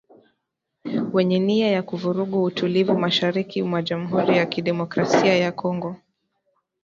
[1.13, 5.95] wenye nia ya kuvuruga utulivu mashariki mwa Jamhuri ya kidemokrasia ya Kongo